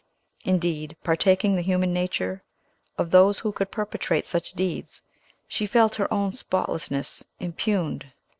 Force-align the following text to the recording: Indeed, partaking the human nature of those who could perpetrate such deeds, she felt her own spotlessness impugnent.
Indeed, 0.45 0.97
partaking 1.03 1.55
the 1.55 1.61
human 1.61 1.93
nature 1.93 2.41
of 2.97 3.11
those 3.11 3.37
who 3.37 3.51
could 3.51 3.69
perpetrate 3.69 4.25
such 4.25 4.53
deeds, 4.53 5.03
she 5.47 5.67
felt 5.67 5.93
her 5.97 6.11
own 6.11 6.33
spotlessness 6.33 7.23
impugnent. 7.39 8.05